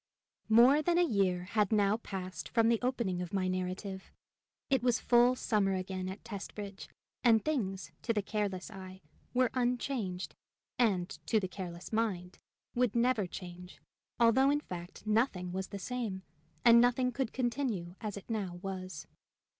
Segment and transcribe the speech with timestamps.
[0.49, 4.09] More than a year had now passed from the opening of my narrative.
[4.67, 6.87] It was full summer again at Testbridge,
[7.23, 9.03] and things, to the careless eye,
[9.35, 10.33] were unchanged,
[10.79, 12.39] and, to the careless mind,
[12.73, 13.79] would never change,
[14.19, 16.23] although, in fact, nothing was the same,
[16.65, 19.05] and nothing could continue as it now was.